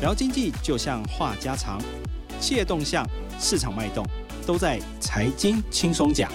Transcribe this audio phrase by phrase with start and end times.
[0.00, 1.80] 聊经济就像话家常，
[2.38, 3.04] 企业动向、
[3.36, 4.06] 市场脉动，
[4.46, 6.30] 都在财经轻松讲。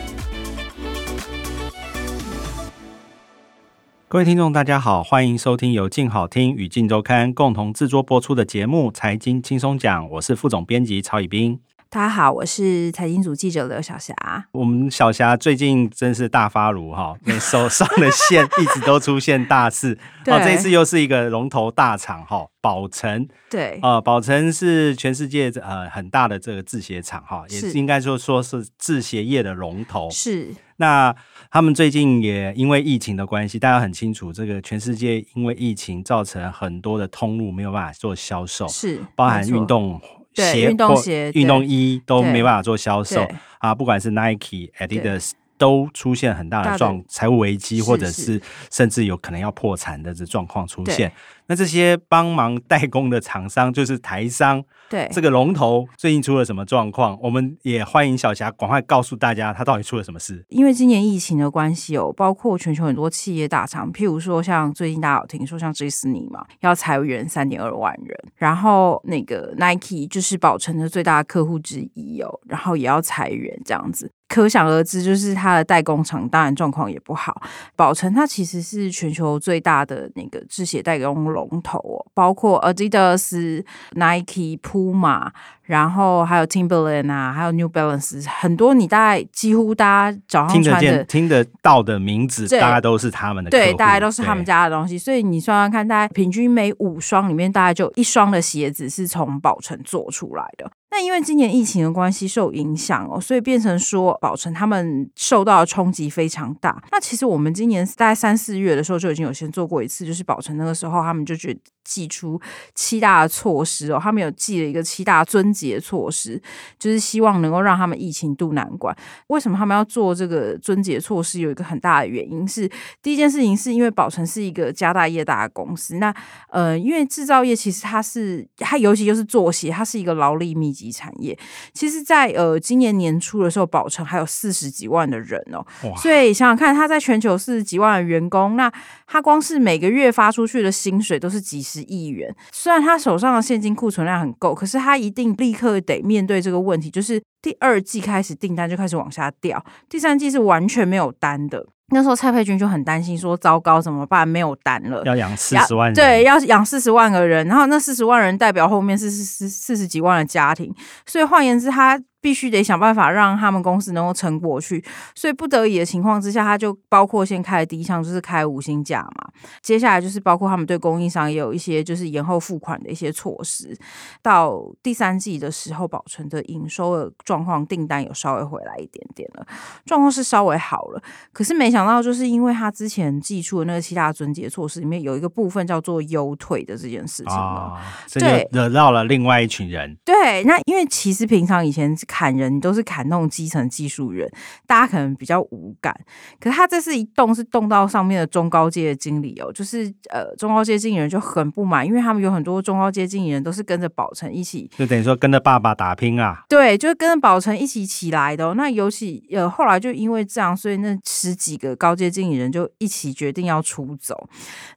[4.10, 11.58] 各位听众，大家好，欢迎收听由静好听与静周刊共同制作播出的节目《财经轻松讲》，我是副总编辑曹以斌。
[11.94, 14.16] 大家好，我是财经组记者刘小霞。
[14.52, 19.96] 我们小霞最近真是大发如哈， 那手上的线一直都出现大事。
[20.26, 23.28] 哦，这次又是一个龙头大厂哈，宝成。
[23.48, 30.10] 对，呃，宝成是全世界呃很大的这个制鞋厂哈，也是应该说说是制鞋业的龙头。
[30.10, 30.50] 是。
[30.78, 31.16] 那
[31.52, 40.02] 他们最近也因为疫情的关系，大家很清楚，这个全世界因为疫情造成很多的通路没有办法做销售，是包含运动。
[40.36, 43.28] 鞋、运动鞋、运动衣都没办法做销售
[43.60, 43.74] 啊！
[43.74, 45.32] 不管是 Nike、Adidas，
[45.64, 51.10] 都出现很大的状财务危机，或者是甚至有可能要破产的这状况出现。
[51.48, 54.62] 那这些帮忙代工的厂商，就是台商。
[54.90, 57.18] 对这个龙头最近出了什么状况？
[57.22, 60.46] 我们也欢迎小霞赶快告诉大家，他到底出了什么事。
[60.50, 74.12] 因为今年疫情的关系哦，包括全球很多企业大厂，譬如说像最近大家有听说像迪士尼嘛，要裁员三点二万人，然后那个 Nike 就是宝成的最大客户之一哦，然后也要裁员这样子。
[74.34, 77.40] 可想而知，就是它的代工厂当然状况也不好。
[77.76, 85.30] 宝成它其实是全球最大的那个制鞋代工龙头哦，包括 Adidas、Nike、Puma，
[85.62, 94.98] 然后还有 Timberland 啊，还有 New Balance，很多你大概几乎大家早上穿的、听得到的名字，大概都是他们的，对，大概都是他们家的东西。
[94.98, 100.72] 所以你算算看，大概平均每五双里面，大概就一双的鞋子是从宝成做出来的。
[100.96, 106.80] 那因为今年疫情的关系受影响哦，所以变成说宝成他们受到的冲击非常大。
[106.92, 111.60] 那其实我们今年大概三四月的时候就已经有先做过一次，就是宝成那个时候他们就觉得。
[111.86, 112.40] 寄出
[112.74, 116.42] 七大措施哦，他们有寄了一个七大尊节措施，
[116.80, 118.96] 就是希望能够让他们疫情渡难关。
[119.28, 121.42] 为什么他们要做这个尊节措施？
[121.42, 125.98] 有一个很大的原因是，第一件事情是因为宝成是一个家大业大的公司。
[125.98, 126.16] 那
[126.48, 131.38] 呃，因为制造业其实它是它尤其就是做鞋，它是一个劳力密集产业。
[131.74, 135.66] 其实，在呃今年年初的时候，宝城还有四十几万的人哦，
[135.98, 138.72] 所以想想看，他在全球四十几万的员工，那
[139.08, 141.64] 他光是每个月发出去的薪水都是几。
[141.64, 151.66] 十亿元，虽然他手上的现金库存量很够，可是他一定立刻得面对这个问题，就是第二季开始订单就开始往下掉，第三季是完全没有单的。
[151.94, 154.28] 那时候蔡佩君就很担心，说糟糕怎么办？
[154.28, 160.74] 没有单了，要养四十万人，对，要养四十万个人，然后那四十万人代表后面是四四四十几万的家庭，
[161.06, 162.02] 所以换言之，他。
[162.24, 164.82] 必须得想办法让他们公司能够撑过去，
[165.14, 169.28] 所以不得已的情况之下，他就包括先开的第一项就是开五星价嘛。
[169.62, 173.78] 接下来就是包括他们对供应商也有一些就是延后付款的一些措施。
[174.22, 179.46] 到第三季的时候，保存的营收的状况订单有稍微回来一点点了，
[179.86, 181.04] 状况是稍微好了。
[181.34, 187.78] 可是没想到，就是因为他之前寄出的那个七大尊节措施里面有一个部分叫做优退的这件事情哦，
[188.14, 189.98] 对，惹到了另外一群人。
[190.06, 191.94] 对，那因为其实平常以前。
[192.14, 194.32] 砍人都是砍那种基层技术人，
[194.68, 195.92] 大家可能比较无感。
[196.40, 206.44] 可是他这次一动是动到上面的中高阶的经理哦，就是呃中高阶经理人就很不满，因为他们有很多中高阶经理人都是跟着宝成一起，就等于说跟着爸爸打拼啊。
[206.48, 208.54] 对，就是跟着宝成一起起来的。
[208.54, 214.30] 那尤其呃后来就因为这样，所以那十几个高阶经理人就一起决定要出走。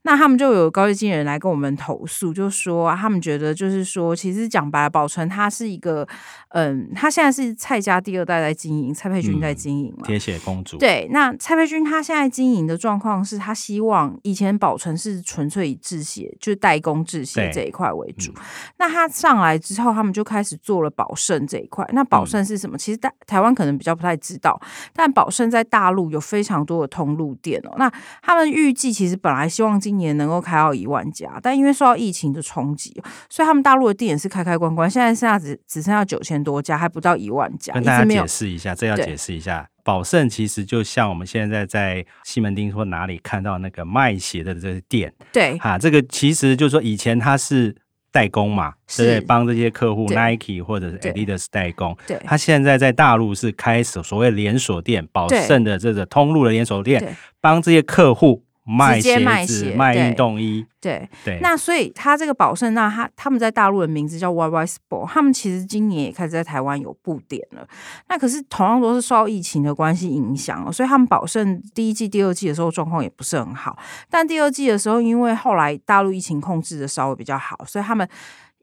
[0.04, 6.08] 那他们就有高阶经理人来跟我们投诉，就说他们觉得就是说，其实讲白了，宝成他是一个
[6.48, 7.25] 嗯，他现在。
[7.26, 10.06] 但是蔡家第二代在经营，蔡佩君在经营嘛？
[10.06, 10.78] 铁血公主。
[10.78, 18.32] 对，那蔡佩君他现在经营的状况是他希望以前保存是纯粹以制鞋，就是代工制鞋这一块为主。
[18.78, 21.84] 那他上来之后，他们就开始做了宝盛这一块。
[21.92, 22.78] 那宝盛是什么？
[22.78, 24.56] 其实台台湾可能比较不太知道，
[24.94, 27.74] 但宝盛在大陆有非常多的通路店哦。
[27.76, 27.92] 那
[28.22, 37.15] 他们预计其实本来希望今年能够开到一万家，但因为受到疫情的冲击，所以他们大陆的店也是开开关关，现在剩下只只剩下九千多家，还不到。
[37.16, 39.68] 一万家，跟大家解释一下，这要解释一下。
[39.82, 47.74] 宝盛其实就像我们现在在西门町或哪里看到那个卖鞋的这些店，对，哈，这个其实就是说以前他是
[48.10, 51.96] 代工嘛，对，帮这些客户 Nike 或者是 Adidas 代工。
[52.06, 58.45] 对，他现在在大陆是开所所谓连锁店，宝盛的这个通路的连锁店，帮这些客户。
[58.66, 59.16] 卖鞋
[59.46, 61.38] 子、卖运动衣，对对。
[61.40, 67.66] 那所以他这个宝盛，那他他们在大陆的名字叫 YY Sport，他们其实今年也开始在台湾有布点了。
[68.08, 73.78] 那可是同样都是受疫情的关系影响，所以他们宝盛第一季、第二季的时候状况也不是很好。
[74.10, 78.08] 但第二季的时候，因为后来大陆疫情控制的稍微比较好，所以他们。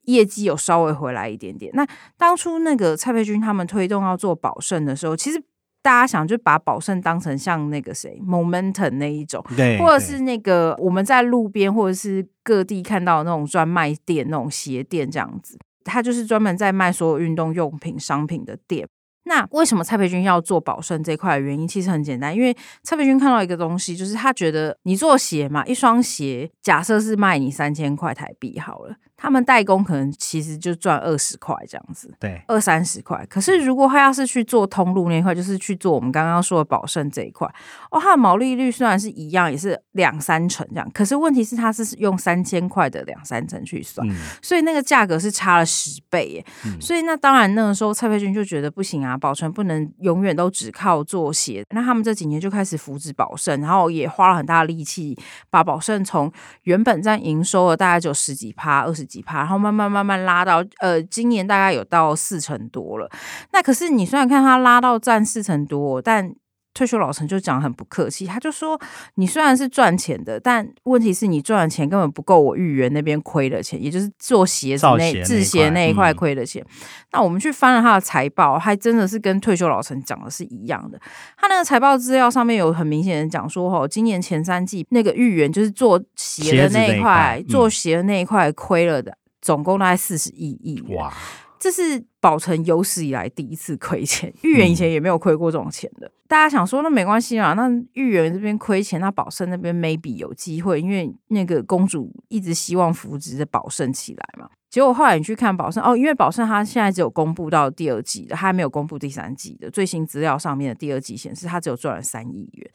[0.06, 1.72] 业绩有稍微回来一点点。
[1.74, 5.42] 那当初那个蔡佩君他们推动要做宝盛的时候，其实
[5.84, 18.88] 大家想就把宝盛当成像那个谁 Momentum 那一种，对，或者是那个我们在路边或者是各地看到那种专卖店、那种鞋店这样子，它就是专门在卖所有运动用品商品的店。
[19.26, 22.54] 那为什么蔡培君要做宝盛这块的原因，其实很简单，因为
[22.84, 28.96] 蔡培君看到一个东西，就是他觉得你做鞋嘛，一双鞋假设是卖你三千块台币好了。
[29.24, 33.26] 他们代工可能其实就赚二十块这样子，对，二三十块。
[33.30, 37.48] 可是如果他要是去做通路那一块，就是去做我们刚刚说的宝盛这一块，
[37.90, 44.06] 哦，它的毛利率虽然是一样，也是两三成这样，可是问题是它是用三千块的两三成去算，
[44.42, 46.46] 所以那个价格是差了十倍耶。
[46.82, 51.64] 所以那当然那个时候蔡佩君就觉得不行啊，宝存不能永远都只靠做鞋。
[51.70, 55.18] 那他们这几年就开始扶植宝盛，然后也花了很大的力气，
[55.50, 56.30] 把宝盛从
[56.64, 59.08] 原本在营收的大概就十几趴、二十。
[59.14, 63.08] 几趴，然后慢慢慢慢拉到，呃，今年大概有到四成多了。
[63.52, 66.34] 那可是你虽然看它拉到占四成多，但
[66.74, 68.80] 退休老陈就讲很不客气，他就说
[69.16, 76.66] ：“你虽然是赚钱的，但问题是你赚的钱根本不够我豫园那边亏的钱，也就是做鞋子那制鞋那一块亏的钱。”
[77.14, 81.00] 那我们去翻了他的财报，还真的是跟退休老陈讲的是一样的。
[81.38, 90.98] 他那个财报资料上面有很明显的讲说，哦，今年前三季那个豫园就是做鞋的那一块，做鞋的那一块亏了的，总共大概四十亿亿元。
[90.98, 91.14] 哇！
[91.64, 96.12] 这是宝成有史以来第一次亏钱，豫园以前也没有亏过这种钱的。
[96.28, 104.50] 大家想说，那没关系啊，那豫园这边亏钱，那宝盛那边 maybe 有机会，因为那个公主一直希望扶植的宝盛起来嘛。
[104.70, 112.70] 结果后来你去看宝盛，哦，因为宝盛它现在只有公布到第二季的，它还没有公布第三季的最新资料上面的第二季显示，它只有赚了三亿元。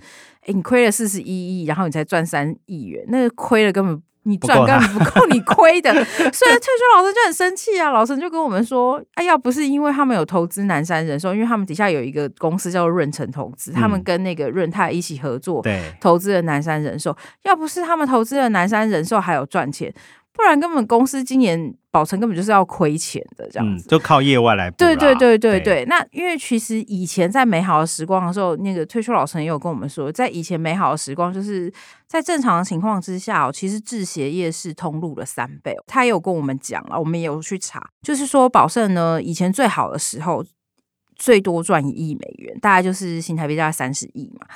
[0.47, 4.03] 哎，你亏了四十一亿，然后你才赚三亿元，那个亏了根本。
[4.29, 7.91] 你赚根本不够你亏的， 所以退休老师就很生气啊！
[7.91, 17.17] 老师就跟我们说：“哎，要不是因为他们有投资南山人寿，因为他们底下有一个公司叫做润成投资，他们跟那个润泰一起合作，对，投资了南山人寿。
[17.45, 19.93] 要不是他们投资了南山人寿，还有赚钱。”
[20.39, 24.71] 不然根本公司今年宝成根本就是要亏钱的这样子，就靠业外来。
[24.71, 25.85] 对对对对对。
[25.87, 31.73] 那因为其实以前在美好的时光的时候，那个退休老陈也有跟我们说，在以前美好的时光，就是
[32.07, 35.75] 在正常的情况之下，其实制鞋业是通路的三倍。
[35.89, 40.45] 他也有跟我们讲了，我们也有去查，就是说宝盛呢，以前最好的时候。
[41.19, 44.47] 最多赚一亿美元，大概就是新台币大概三十亿嘛。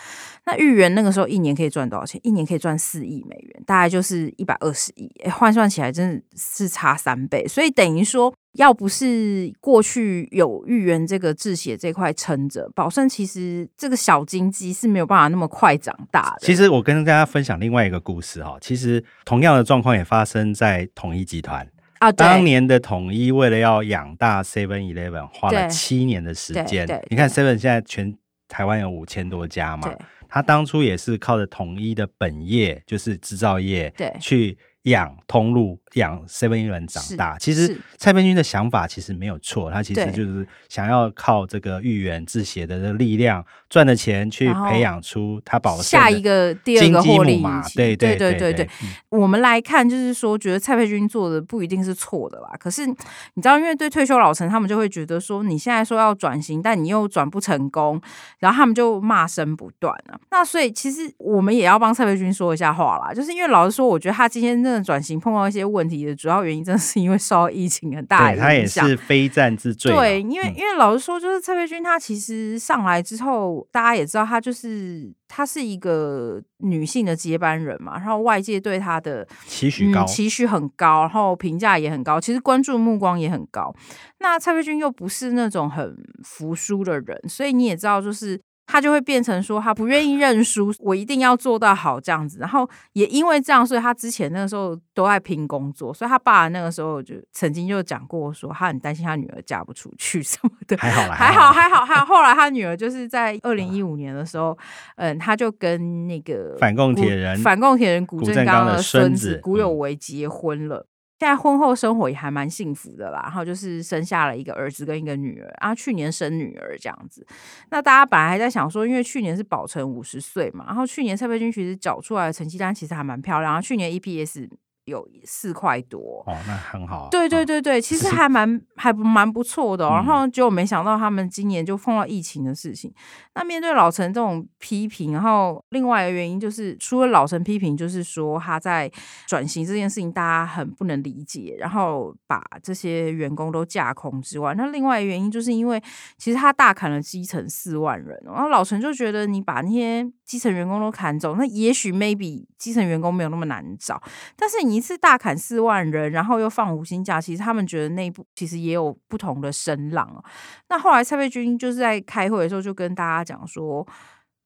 [0.45, 2.21] 那豫园那个时候一年可以赚多少钱？
[2.25, 5.11] 一年可以赚四亿美元，大概就是一百二十亿。
[5.31, 7.47] 换算起来真的是差三倍。
[7.47, 16.47] 所以等于说，要不是过去有豫园这个制血这块撑着，宝盛其实这个小金鸡是没有办法那么快长大的。
[16.47, 21.69] 其实我跟大家分享另外一个故事哈，其实同样的状况也发生在统一集团。
[22.03, 26.85] 啊，当年的统一为了要养大 Seven Eleven，花了七年的时间。
[27.09, 28.13] 你看 Seven 现在全
[28.49, 29.89] 台湾有五千多家嘛，
[30.29, 35.79] 他当初也是靠着统一的本业，就是制造业，去养通路。
[35.97, 47.63] 养 seven 人长大，其实蔡佩君的想法其实没有错，他其实就是想要靠这个豫园制鞋的力量赚的钱去培养出他保下一个第二个获利嘛。
[47.75, 48.67] 对对对对对，
[49.11, 52.49] 我们来看就是说，觉得蔡佩君做的不一定是错的啦。
[52.59, 52.95] 可是你
[53.43, 58.01] 知道，因为对退休老陈他们就会觉得说，你现在说要转型，但你又转不成功，
[58.39, 60.19] 然后他们就骂声不断啊。
[60.31, 65.83] 那所以其实我们也要帮蔡佩君说一下话啦，就是因为老实说，我觉得他今天真的转型碰到一些问。
[65.93, 68.83] 题的主要原因，真的是因为受到疫情很大的影响。
[68.83, 69.93] 他也是非战之罪。
[69.93, 77.99] 对，因为因为老实说，就是蔡佩君，她其实上来之后，大家也知道，她就是她是一个女性的接班人嘛。
[77.99, 83.75] 然后外界对她的期许高，期许很高，然后评价也很高，其实关注目光也很高。
[84.21, 88.41] 那蔡佩君又不是那种很服输的人，所以你也知道，就是。
[88.73, 92.39] 他就会变成说，他不愿意认输，我一定要做到好这样子。
[92.39, 95.93] 然后也因为这样，所以他之前那个时候都在拼工作。
[95.93, 100.75] 所以他爸那个时候就曾经就讲过，说他很担心他女儿嫁不出去什么的。
[100.79, 102.07] 还好啦，还好，还好，还好。
[102.07, 104.57] 后来他女儿就是在二零一五年的时候，
[104.97, 110.87] 嗯，他就跟那个反共铁人、反共铁人古正刚的孙子古有为结婚了。
[111.23, 117.25] 现在婚后生活也还蛮幸福的啦，然后就是生下了一个儿子跟一个女儿啊，去年生女儿这样子。
[117.71, 124.49] 那大家本来还在想说，因为去年是保成五十岁嘛，然后去年蔡佩君其实缴出来的成绩单其实还蛮漂亮，然后去年 EPS
[124.85, 127.09] 有四块多哦，那很好。
[127.11, 129.89] 对对对对，其实还蛮还蛮不错的。
[129.89, 132.93] 然后结果没想到他们今年就碰到疫情的事情。
[133.35, 138.91] 那面对老陈这种批评，然后另外一个原因就是，除了老陈批评，就是说他在
[139.27, 145.83] 转型这件事情大家很不能理解，然后把这些员工都架空之外，那另外一个原因就是因为
[146.19, 154.03] 其实他大砍了基层四万人，然后老陈就觉得你把那些基层员工都砍走，那也许 maybe 基层员工没有那么难找，
[154.37, 154.83] 但是你。
[154.83, 160.25] 一次大砍四万人，然后又放无薪假，其实他们觉得内部其实也有不同的声浪哦。
[160.71, 163.87] 那后来蔡佩君就是在开会的时候就跟大家讲说，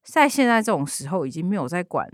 [0.05, 2.07] 在现在这种时候，已经没有在管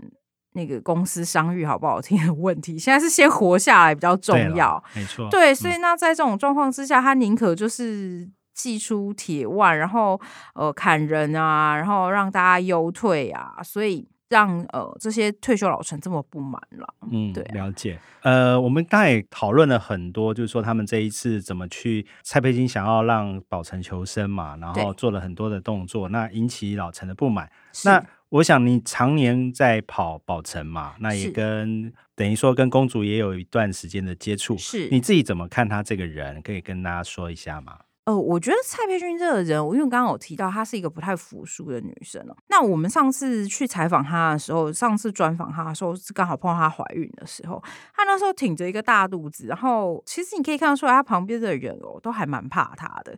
[0.53, 4.81] 那个公司商誉好不好听的问题，现在是先活下来比较重要。
[4.95, 10.19] 没错，对，所以那在这种状况之下，他宁可就是祭出铁腕，然后
[10.55, 14.07] 呃砍人啊，然后让大家优退啊，所以。
[14.29, 17.99] 让呃这些退休老臣这么不满了，嗯，对，了解。
[18.21, 27.47] 呃，我们刚才讨论了很多，就是说他们这一次怎么去蔡佩金想要让保城求生嘛，然后做了很多的动作，那引起老臣的不满。
[27.85, 36.41] 那我想你常年在跑宝城嘛，那也跟等于说跟公主也有一段时间的接触，是你自己怎么看他这个人？
[36.41, 37.77] 可以跟大家说一下吗？
[38.05, 42.35] 呃，我觉得蔡佩君这个人，我因为刚刚有提到她是一个不太服输的女生哦。
[42.49, 47.63] 那我们上次去采访她的时候，上次专访她的时候是刚好碰到她怀孕的时候，
[47.95, 53.17] 她那时候挺着一个大肚子，然后其实你可以看得出来，她旁边的人哦都还蛮怕她的。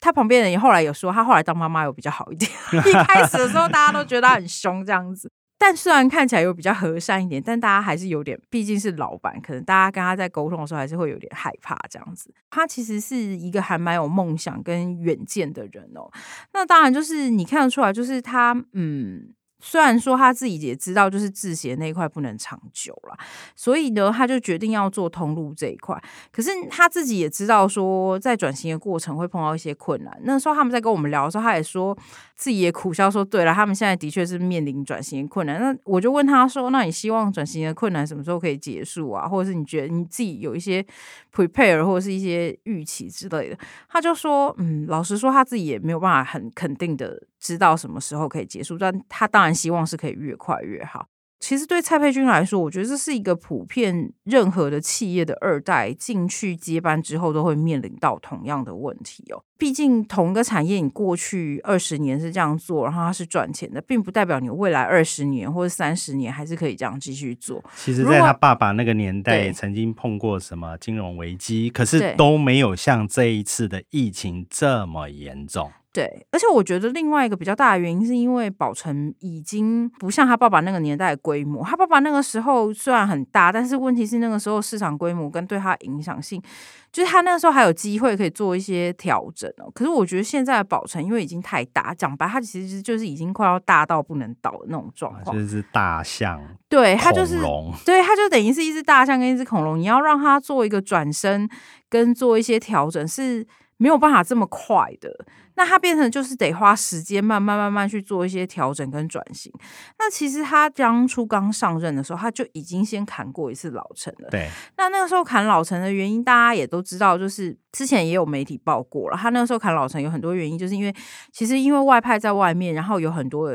[0.00, 2.50] 她旁边人也后来有说，她后来当妈妈有比较好一点。
[2.72, 5.30] 一开始的时候，大家都觉得她很凶这样子。
[5.64, 12.34] 但虽然看起来有比较和善一点，但大家还是有点，毕竟是老板，可能大家跟他在沟通的时候还是会有点害怕这样子。
[12.50, 16.10] 他其实是一个还蛮有梦想跟远见的人哦。
[16.52, 19.32] 那当然就是你看得出来，就是他嗯。
[19.64, 23.16] 虽然说他自己也知道，就是制鞋那一块不能长久了，
[23.54, 25.96] 所以呢，他就决定要做通路这一块。
[26.32, 30.20] 可是他自己也知道，说在转型的过程会碰到一些困难。
[30.24, 31.96] 那时候他们在跟我们聊的时候，他也说
[32.34, 39.28] 自己也苦笑说：“对了，他们现在的确是面临转型的困难。”那我就问他说：“那你希望转型的困难什么时候可以结束啊？
[39.28, 40.84] 或者是你觉得你自己有一些
[41.32, 51.08] prepare 或者是一些预期之类的？”他就说：“嗯，老实说，他自己也没有办法很肯定的。”知道什么时候可以结束，但他当然希望是可以越快越好。
[51.40, 59.42] 其实对蔡佩君来说，我觉得这是一个普遍，任何的企业的二代进去接班之后，都会面临到同样的问题哦。
[59.58, 67.60] 毕竟同一个产业，你过去二十年是这样做，然后它是赚钱的，并不代表你未来二十年或者三十年还是可以这样继续做。
[67.74, 75.72] 其实，在他爸爸那个年代，也曾经碰过什么金融危机，可是都没有像这一次的疫情这么严重。
[75.92, 81.62] 对，而且我觉得另外一个比较大的原因，是因为宝成已经不像他爸爸那个年代的规模。
[81.62, 86.42] 他爸爸那个时候虽然很大，但是问题是那个时候市场规模跟对他影响性，
[86.90, 89.70] 就是他那个时候还有机会可以做一些调整哦。
[89.74, 95.36] 可是我觉得现在的宝成因为已经太大，讲白，他其实就是已经快要大到不能倒的那种状况。
[95.36, 97.38] 就是大象，对，它就是
[97.84, 101.46] 对，它就等于是一只大象跟一只恐龙，你要让它做一个转身
[101.90, 103.46] 跟做一些调整是。
[103.82, 105.12] 没有办法这么快的，
[105.56, 109.52] 那他变成就是得花时间慢慢慢慢去做一些调整跟转型。
[109.98, 114.28] 那其实他当初刚上任的时候，他就已经先砍过一次老陈了。
[114.30, 119.16] 对，那那个时候砍老陈的原因，大家也都知道，就是之前也有媒体报过了。
[119.16, 120.94] 他那个时候砍老陈有很多原因，就是因为
[121.32, 123.52] 其实因为外派在外面，然后有很多。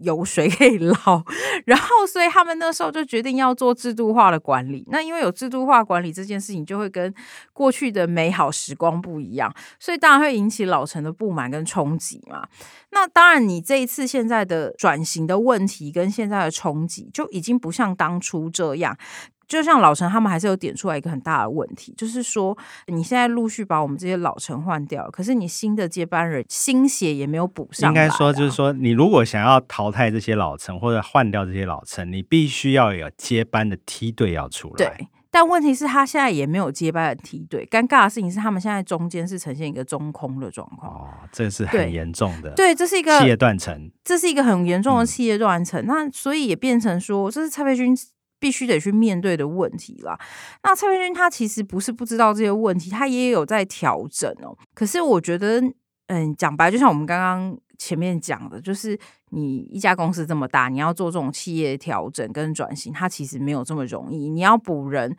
[0.00, 1.24] 油水可以捞，
[1.64, 4.84] 然后所以他们那时候就决定要做制度化的管理。
[4.88, 7.12] 那因为有制度化管理这件事情，就会跟
[7.52, 12.46] 过去的美好时光不一样，所以当然会引起老陈的不满跟冲击嘛。
[12.90, 18.96] 那当然，你这一次现在的转型的问题跟现在的冲击，就已经不像当初这样。
[19.48, 22.56] 就像老陈他们还是有点出来一个很大的问题，就是说
[22.88, 27.90] 你现在陆续把我们这些老陈换掉，可是你新的接班人新血也没有补上。
[27.90, 34.74] 应该说就是说，你如果想要淘汰这些老陈或者换掉这些老陈，你必须要有接班的梯队要出来。
[34.76, 37.64] 对，但问题是，他现在也没有接班的梯队。
[37.70, 40.92] 尴尬的事情是，他们现在中间是呈现一个中空的状况。
[40.92, 42.50] 哦，这是很严重的。
[42.56, 45.84] 对，这是一个企业断层，这是一个很严重的企业断层。
[45.86, 47.96] 那所以也变成说，这是蔡培军。
[48.38, 50.18] 必须得去面对的问题啦。
[50.62, 54.56] 那蔡文君他其实不是不知道这些问题，他也有在调整哦。
[54.74, 55.62] 可是我觉得，
[56.08, 58.98] 嗯，讲白，就像我们刚刚前面讲的，就是
[59.30, 64.28] 你一家公司这么大，你要做这种企业调整跟转型，它其实没有这么容易。
[64.28, 65.16] 你要补人。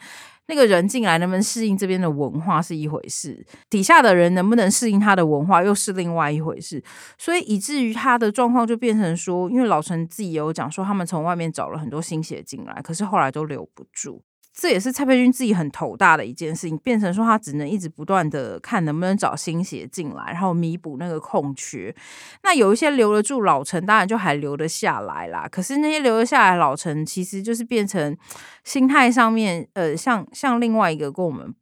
[0.50, 6.82] 那个人进来能不能适应这边的文化是一回事，底下的人能不能适应他的文化又是另外一回事，
[7.18, 14.24] 所以以至于他的状况就变成说，因为老陈自己有讲说，他们从外面找了很多新血进来，可是后来都留不住。
[14.60, 21.96] 这也是蔡佩君自己很头大的一件事情，变成说他只能一直不断的看能不能找新血进来，然后弥补那个空缺。
[22.42, 25.48] 那有一些留得住老陈，当然就还留得下来啦。
[25.48, 28.18] 可是那些留得下来老陈，其实就是变成
[28.64, 31.54] 心态上面，呃，像像另外一个跟我们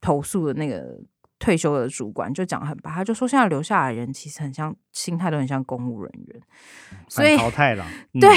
[0.00, 1.00] 投诉的那个。
[1.44, 6.40] 退休的主管就讲很白，他就说现在留下来的人其实很像心态都很像公务人员，
[7.06, 7.84] 所以淘汰了。
[8.18, 8.30] 对，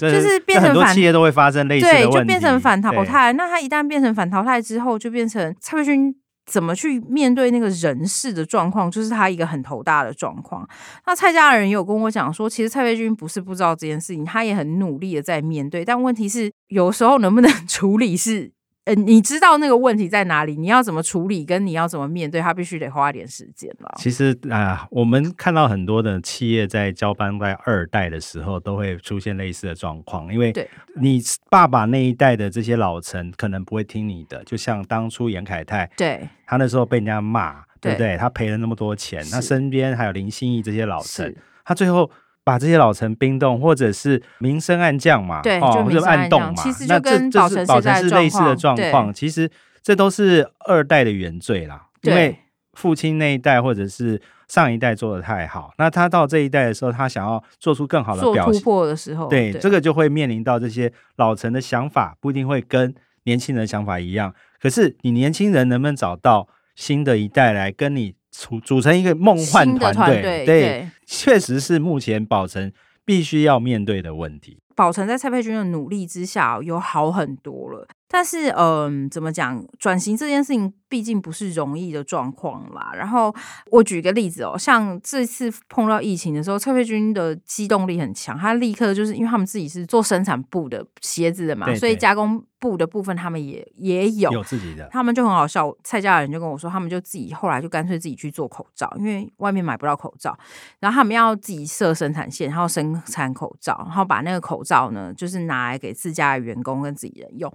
[0.00, 3.32] 就是变成很多企业都会发生类似的问题，就变成反淘汰。
[3.34, 6.12] 那他一旦变成反淘汰之后，就变成蔡培军
[6.46, 10.68] 怎么去面对那个人事的状况，就是他一个很头大的状况。
[11.06, 18.50] 那蔡家人有跟我讲说，其实蔡培军不是不知道这件事情，他也很努力的在面对，但问题是有时候能不能 处理是。
[18.88, 20.56] 呃，你知道那个问题在哪里？
[20.56, 21.44] 你要怎么处理？
[21.44, 22.40] 跟你要怎么面对？
[22.40, 23.94] 他必须得花一点时间了。
[23.98, 30.32] 其实啊，我们看到很多的企业在交班在二代的时候，都会出现类似的状况。
[30.32, 30.54] 因为
[30.98, 38.16] 你爸爸那一代的这些老臣可能不会听你的，就像当初严凯泰，对他那时候被人家骂，对不对？
[38.16, 42.10] 他赔了那么多钱，他身边还有林心怡这些老臣，他最后。
[42.48, 45.60] 把这些老臣冰冻，或者是明升暗降嘛，对，
[45.92, 46.54] 就暗冻嘛。
[46.54, 47.28] 其实就跟
[47.66, 49.12] 保存是类似的状况。
[49.12, 49.50] 其实
[49.82, 52.38] 这都是二代的原罪啦，因为
[52.72, 64.34] 父亲那一代或者是上一代做的太好，那他到这一代的时候，他想要做出更好的表突破的时候，对这个就会面临到这些老臣的想法不一定会跟年轻人想法一样。
[64.58, 68.14] 可是你年轻人能不能找到新的一代来跟你？
[68.30, 72.70] 组组成一个梦幻团队，对，确实是目前宝成
[73.02, 74.58] 必须要面对的问题。
[74.76, 77.88] 宝成在蔡佩君的努力之下，有好很多了。
[78.08, 79.62] 但是，嗯，怎么讲？
[79.78, 82.90] 转型这件事情毕竟不是容易的状况啦。
[82.94, 83.34] 然后，
[83.70, 92.42] 我举个例子哦，像这次碰到疫情的时候，蔡佩君的机动力很强，他立刻就是因为他们自己是做生产布的鞋子的嘛，所以加工。
[92.60, 95.72] 布的部分他们也也有有自己的，他们就很好笑。
[95.84, 100.36] 蔡家人就跟我说，他们就自己后来就干脆自己去做口罩，因为外面买不到口罩，
[100.80, 107.48] 然后他们要自己设生产线，然后生产口罩，然后把那个口罩呢，就是拿来给自家的员工跟自己人用，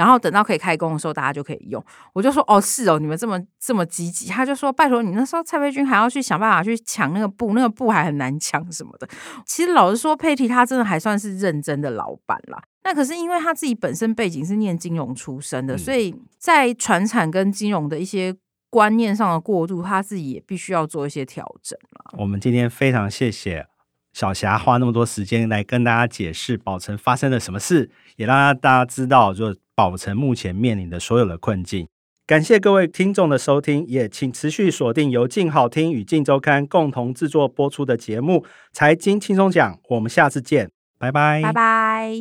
[0.00, 1.84] 然后等到可以开工的时候，大家就可以用。
[2.14, 4.28] 我就说哦，是哦，你们这么这么积极。
[4.28, 9.06] 他就说拜托你那时候蔡培君还要去想办法去抢那个布，那个布还很难抢什么的。
[9.44, 12.62] 其实老实说，佩蒂他真的还算是认真的老板啦。
[12.82, 18.34] 那可是因为他自己本身背景是念金融出身的，所以在传产跟金融的一些
[18.70, 22.18] 观念上的过渡，他自己也必须要做一些调整了。
[22.18, 23.66] 我们今天非常谢谢
[24.14, 31.88] 小霞花那么多时间来跟大家解释宝城发生了什么事，也让大家知道就保成目前面临的所有的困境。
[32.26, 38.40] 感谢各位听众的收听，也请持续锁定由静好听与静周刊共同制作播出的节目
[38.74, 42.12] 《财经轻松讲》，我们下次见，拜拜，拜拜。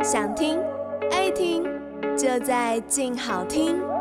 [0.00, 0.60] 想听
[1.10, 1.64] 爱听，
[2.16, 3.97] 就在静好听。